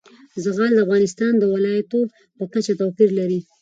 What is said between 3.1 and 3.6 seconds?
لري.